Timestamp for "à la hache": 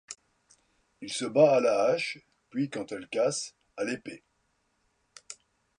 1.57-2.17